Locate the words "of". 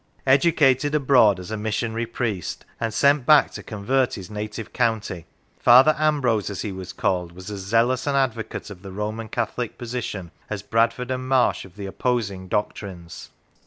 8.71-8.81, 11.65-11.75